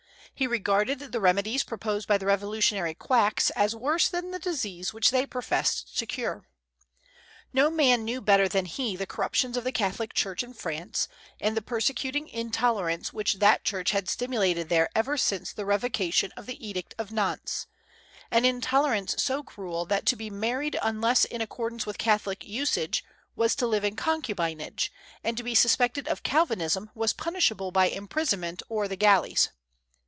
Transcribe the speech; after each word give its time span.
He 0.33 0.47
regarded 0.47 1.11
the 1.11 1.19
remedies 1.19 1.63
proposed 1.63 2.07
by 2.07 2.17
the 2.17 2.25
Revolutionary 2.25 2.95
quacks 2.95 3.51
as 3.51 3.75
worse 3.75 4.07
than 4.07 4.31
the 4.31 4.39
disease 4.39 4.91
which 4.91 5.11
they 5.11 5.27
professed 5.27 5.95
to 5.99 6.07
cure. 6.07 6.47
No 7.53 7.69
man 7.69 8.03
knew 8.03 8.21
better 8.21 8.47
than 8.47 8.65
he 8.65 8.95
the 8.95 9.05
corruptions 9.05 9.55
of 9.55 9.63
the 9.63 9.71
Catholic 9.71 10.15
church 10.15 10.41
in 10.41 10.55
France, 10.55 11.07
and 11.39 11.55
the 11.55 11.61
persecuting 11.61 12.27
intolerance 12.27 13.13
which 13.13 13.35
that 13.35 13.63
church 13.63 13.91
had 13.91 14.09
stimulated 14.09 14.67
there 14.67 14.89
ever 14.95 15.15
since 15.15 15.53
the 15.53 15.63
revocation 15.63 16.31
of 16.35 16.47
the 16.47 16.65
Edict 16.67 16.95
of 16.97 17.11
Nantes, 17.11 17.67
an 18.31 18.43
intolerance 18.43 19.21
so 19.21 19.43
cruel 19.43 19.85
that 19.85 20.07
to 20.07 20.15
be 20.15 20.31
married 20.31 20.75
unless 20.81 21.23
in 21.23 21.41
accordance 21.41 21.85
with 21.85 21.99
Catholic 21.99 22.43
usage 22.43 23.05
was 23.35 23.53
to 23.57 23.67
live 23.67 23.83
in 23.85 23.95
concubinage, 23.95 24.91
and 25.23 25.37
to 25.37 25.43
be 25.43 25.53
suspected 25.53 26.07
of 26.07 26.23
Calvinism 26.23 26.89
was 26.95 27.13
punishable 27.13 27.69
by 27.69 27.85
imprisonment 27.89 28.63
or 28.69 28.87
the 28.87 28.95
galleys. 28.95 29.49